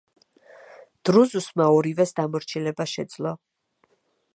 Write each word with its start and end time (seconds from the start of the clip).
დრუზუსმა 1.09 1.69
ორივეს 1.75 2.17
დამორჩილება 2.21 2.89
შეძლო. 2.97 3.37